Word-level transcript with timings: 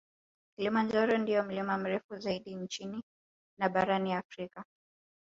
Kilimanjaro 0.55 1.17
ndio 1.17 1.43
mlima 1.43 1.77
mrefu 1.77 2.17
zaidi 2.19 2.55
nchini 2.55 3.03
na 3.59 3.69
barani 3.69 4.13
Afrika 4.13 4.63